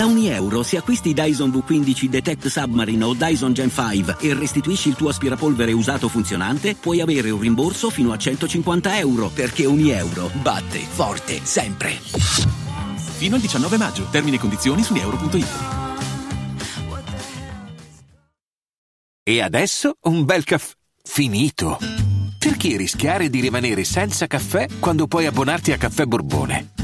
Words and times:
Da 0.00 0.06
ogni 0.06 0.28
euro, 0.28 0.62
se 0.62 0.78
acquisti 0.78 1.12
Dyson 1.12 1.50
V15 1.50 2.06
Detect 2.06 2.46
Submarine 2.46 3.04
o 3.04 3.12
Dyson 3.12 3.52
Gen 3.52 3.70
5 3.70 4.16
e 4.20 4.32
restituisci 4.32 4.88
il 4.88 4.94
tuo 4.94 5.10
aspirapolvere 5.10 5.72
usato 5.72 6.08
funzionante, 6.08 6.74
puoi 6.74 7.02
avere 7.02 7.28
un 7.28 7.38
rimborso 7.38 7.90
fino 7.90 8.10
a 8.10 8.16
150 8.16 8.98
euro, 8.98 9.28
perché 9.28 9.66
ogni 9.66 9.90
euro 9.90 10.30
batte 10.40 10.78
forte 10.78 11.40
sempre. 11.42 11.90
Fino 13.18 13.34
al 13.34 13.42
19 13.42 13.76
maggio. 13.76 14.06
Termini 14.10 14.36
e 14.36 14.38
condizioni 14.38 14.82
su 14.82 14.94
euro.it. 14.94 15.48
E 19.22 19.42
adesso 19.42 19.96
un 20.04 20.24
bel 20.24 20.44
caffè 20.44 20.72
finito. 21.02 21.76
Perché 22.38 22.78
rischiare 22.78 23.28
di 23.28 23.40
rimanere 23.40 23.84
senza 23.84 24.26
caffè 24.26 24.66
quando 24.78 25.06
puoi 25.06 25.26
abbonarti 25.26 25.72
a 25.72 25.76
Caffè 25.76 26.06
Borbone? 26.06 26.79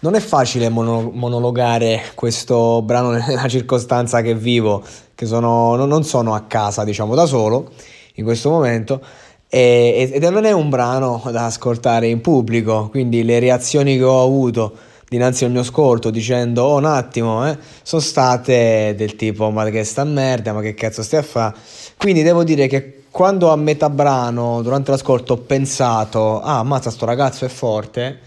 Non 0.00 0.14
è 0.14 0.20
facile 0.20 0.68
mono- 0.68 1.10
monologare 1.12 2.12
questo 2.14 2.82
brano 2.82 3.10
nella 3.10 3.48
circostanza 3.48 4.22
che 4.22 4.34
vivo, 4.34 4.82
che 5.14 5.26
sono, 5.26 5.74
non 5.74 6.04
sono 6.04 6.34
a 6.34 6.42
casa, 6.42 6.84
diciamo, 6.84 7.16
da 7.16 7.26
solo 7.26 7.72
in 8.14 8.24
questo 8.24 8.48
momento. 8.50 9.00
E, 9.48 10.10
ed 10.12 10.22
non 10.22 10.44
è 10.44 10.52
un 10.52 10.68
brano 10.68 11.22
da 11.32 11.46
ascoltare 11.46 12.06
in 12.06 12.20
pubblico, 12.20 12.88
quindi 12.90 13.24
le 13.24 13.40
reazioni 13.40 13.96
che 13.96 14.04
ho 14.04 14.22
avuto 14.22 14.76
dinanzi 15.08 15.44
al 15.44 15.50
mio 15.50 15.60
ascolto 15.60 16.10
dicendo 16.10 16.64
oh 16.64 16.76
un 16.76 16.84
attimo 16.84 17.48
eh, 17.48 17.56
sono 17.82 18.02
state 18.02 18.94
del 18.94 19.16
tipo 19.16 19.50
ma 19.50 19.64
che 19.70 19.82
sta 19.82 20.04
merda 20.04 20.52
ma 20.52 20.60
che 20.60 20.74
cazzo 20.74 21.02
stai 21.02 21.20
a 21.20 21.22
fare 21.22 21.54
quindi 21.96 22.22
devo 22.22 22.44
dire 22.44 22.66
che 22.66 23.04
quando 23.10 23.50
a 23.50 23.56
metà 23.56 23.88
brano 23.88 24.60
durante 24.60 24.90
l'ascolto 24.90 25.32
ho 25.32 25.36
pensato 25.38 26.42
ah 26.42 26.62
mazza 26.62 26.90
sto 26.90 27.06
ragazzo 27.06 27.46
è 27.46 27.48
forte 27.48 28.18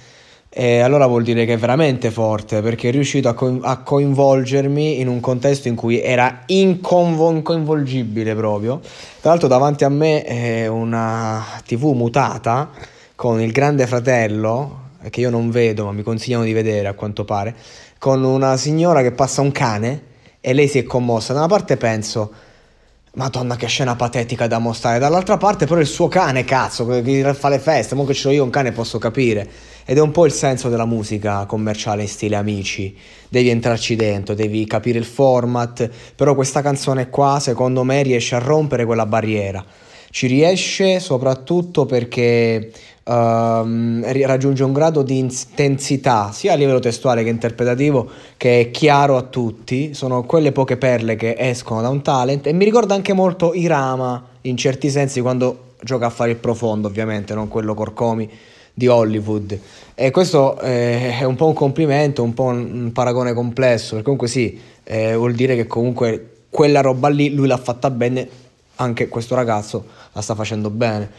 e 0.53 0.79
allora 0.81 1.07
vuol 1.07 1.23
dire 1.23 1.45
che 1.45 1.53
è 1.53 1.57
veramente 1.57 2.11
forte 2.11 2.61
perché 2.61 2.89
è 2.89 2.91
riuscito 2.91 3.29
a, 3.29 3.33
co- 3.33 3.59
a 3.61 3.77
coinvolgermi 3.77 4.99
in 4.99 5.07
un 5.07 5.21
contesto 5.21 5.69
in 5.69 5.75
cui 5.75 6.01
era 6.01 6.41
incoinvolgibile 6.47 8.35
proprio. 8.35 8.81
Tra 9.21 9.29
l'altro 9.29 9.47
davanti 9.47 9.85
a 9.85 9.89
me 9.89 10.23
è 10.23 10.67
una 10.67 11.41
TV 11.65 11.93
mutata 11.93 12.69
con 13.15 13.39
il 13.39 13.53
grande 13.53 13.87
fratello 13.87 14.89
che 15.09 15.21
io 15.21 15.29
non 15.29 15.51
vedo 15.51 15.85
ma 15.85 15.93
mi 15.93 16.03
consigliano 16.03 16.43
di 16.43 16.51
vedere 16.51 16.89
a 16.89 16.95
quanto 16.95 17.23
pare, 17.23 17.55
con 17.97 18.21
una 18.21 18.57
signora 18.57 19.01
che 19.01 19.13
passa 19.13 19.39
un 19.39 19.53
cane 19.53 20.03
e 20.41 20.51
lei 20.51 20.67
si 20.67 20.79
è 20.79 20.83
commossa. 20.83 21.31
Da 21.31 21.39
una 21.39 21.47
parte 21.47 21.77
penso 21.77 22.29
Madonna, 23.13 23.57
che 23.57 23.67
scena 23.67 23.97
patetica 23.97 24.47
da 24.47 24.57
mostrare. 24.57 24.97
Dall'altra 24.97 25.35
parte, 25.35 25.65
però, 25.65 25.81
il 25.81 25.87
suo 25.87 26.07
cane, 26.07 26.45
cazzo, 26.45 26.85
che 26.85 27.33
fa 27.33 27.49
le 27.49 27.59
feste. 27.59 27.93
Mo 27.93 28.05
che 28.05 28.13
ce 28.13 28.29
l'ho 28.29 28.33
io 28.35 28.43
un 28.45 28.49
cane, 28.49 28.71
posso 28.71 28.99
capire. 28.99 29.49
Ed 29.83 29.97
è 29.97 29.99
un 29.99 30.11
po' 30.11 30.25
il 30.25 30.31
senso 30.31 30.69
della 30.69 30.85
musica 30.85 31.45
commerciale 31.45 32.03
in 32.03 32.07
stile 32.07 32.37
amici. 32.37 32.95
Devi 33.27 33.49
entrarci 33.49 33.97
dentro, 33.97 34.33
devi 34.33 34.65
capire 34.65 34.97
il 34.97 35.03
format. 35.03 35.89
Però 36.15 36.33
questa 36.35 36.61
canzone 36.61 37.09
qua, 37.09 37.39
secondo 37.41 37.83
me, 37.83 38.01
riesce 38.01 38.35
a 38.35 38.39
rompere 38.39 38.85
quella 38.85 39.05
barriera. 39.05 39.61
Ci 40.11 40.27
riesce 40.27 40.99
soprattutto 40.99 41.85
perché 41.85 42.69
uh, 43.05 43.11
raggiunge 44.25 44.63
un 44.65 44.73
grado 44.73 45.03
di 45.03 45.17
intensità 45.17 46.33
sia 46.33 46.51
a 46.51 46.55
livello 46.55 46.79
testuale 46.79 47.23
che 47.23 47.29
interpretativo 47.29 48.09
che 48.35 48.59
è 48.59 48.71
chiaro 48.71 49.15
a 49.15 49.21
tutti, 49.21 49.93
sono 49.93 50.23
quelle 50.23 50.51
poche 50.51 50.75
perle 50.75 51.15
che 51.15 51.35
escono 51.37 51.81
da 51.81 51.87
un 51.87 52.01
talent. 52.01 52.45
E 52.45 52.51
mi 52.51 52.65
ricorda 52.65 52.93
anche 52.93 53.13
molto 53.13 53.53
Irama 53.53 54.21
in 54.41 54.57
certi 54.57 54.89
sensi 54.89 55.21
quando 55.21 55.75
gioca 55.81 56.07
a 56.07 56.09
fare 56.09 56.31
il 56.31 56.37
profondo 56.37 56.89
ovviamente, 56.89 57.33
non 57.33 57.47
quello 57.47 57.73
Corcomi 57.73 58.29
di 58.73 58.87
Hollywood. 58.87 59.57
E 59.95 60.11
questo 60.11 60.59
eh, 60.59 61.19
è 61.19 61.23
un 61.23 61.35
po' 61.35 61.47
un 61.47 61.53
complimento, 61.53 62.21
un 62.21 62.33
po' 62.33 62.45
un 62.45 62.91
paragone 62.93 63.33
complesso 63.33 63.91
perché 63.91 64.03
comunque 64.03 64.27
sì, 64.27 64.59
eh, 64.83 65.15
vuol 65.15 65.33
dire 65.33 65.55
che 65.55 65.67
comunque 65.67 66.27
quella 66.49 66.81
roba 66.81 67.07
lì 67.07 67.33
lui 67.33 67.47
l'ha 67.47 67.57
fatta 67.57 67.89
bene, 67.89 68.27
anche 68.75 69.07
questo 69.07 69.35
ragazzo 69.35 69.85
la 70.13 70.21
sta 70.21 70.35
facendo 70.35 70.69
bene. 70.69 71.09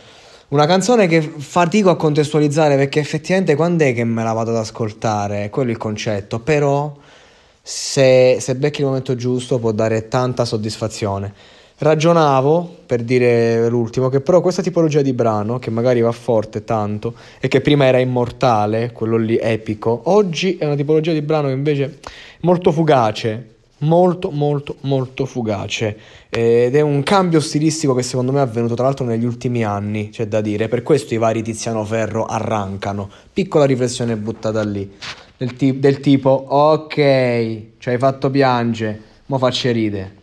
Una 0.49 0.67
canzone 0.67 1.07
che 1.07 1.23
fatico 1.23 1.89
a 1.89 1.97
contestualizzare 1.97 2.77
perché 2.77 3.01
effettivamente 3.01 3.57
quando 3.57 3.85
è 3.85 3.95
che 3.95 4.05
me 4.05 4.23
la 4.23 4.35
vado 4.35 4.51
ad 4.51 4.59
ascoltare? 4.59 5.45
È 5.45 5.51
quello 5.51 5.71
il 5.71 5.79
concetto, 5.79 6.41
però 6.41 6.95
se, 7.63 8.37
se 8.39 8.55
becchi 8.57 8.81
il 8.81 8.87
momento 8.87 9.15
giusto 9.15 9.59
può 9.59 9.73
dare 9.73 10.09
tanta 10.09 10.45
soddisfazione. 10.45 11.33
Ragionavo, 11.79 12.81
per 12.87 13.03
dire 13.03 13.69
l'ultimo, 13.69 14.09
che 14.09 14.21
però 14.21 14.41
questa 14.41 14.63
tipologia 14.63 15.01
di 15.01 15.13
brano, 15.13 15.59
che 15.59 15.71
magari 15.71 16.01
va 16.01 16.13
forte 16.13 16.65
tanto, 16.65 17.15
e 17.41 17.49
che 17.49 17.61
prima 17.61 17.87
era 17.87 17.99
immortale, 17.99 18.93
quello 18.93 19.17
lì 19.17 19.39
epico, 19.41 20.03
oggi 20.05 20.59
è 20.59 20.67
una 20.67 20.77
tipologia 20.77 21.13
di 21.13 21.23
brano 21.23 21.49
che 21.49 21.55
invece 21.55 21.85
è 21.85 21.91
molto 22.43 22.71
fugace, 22.73 23.55
molto 23.83 24.31
molto 24.31 24.77
molto 24.83 25.27
fugace 25.27 25.99
ed 26.29 26.75
è 26.75 26.81
un 26.81 27.03
cambio 27.03 27.41
stilistico 27.41 27.95
che 27.95 28.03
secondo 28.03 28.33
me 28.33 28.39
è 28.39 28.43
avvenuto 28.43 28.75
tra 28.75 28.85
l'altro 28.85 29.05
negli 29.05 29.25
ultimi 29.25 29.65
anni, 29.65 30.09
c'è 30.11 30.27
da 30.27 30.41
dire, 30.41 30.69
per 30.69 30.83
questo 30.83 31.15
i 31.15 31.19
vari 31.19 31.43
Tiziano 31.43 31.85
Ferro 31.85 32.25
arrancano. 32.25 33.11
Piccola 33.33 33.65
riflessione 33.65 34.17
buttata 34.17 34.63
lì, 34.63 34.91
del, 35.37 35.55
ti- 35.55 35.79
del 35.79 36.01
tipo 36.01 36.31
ok, 36.31 36.95
ci 37.79 37.89
hai 37.89 37.99
fatto 37.99 38.31
piangere, 38.31 39.01
mo 39.27 39.39
facci 39.39 39.71
ride. 39.71 40.21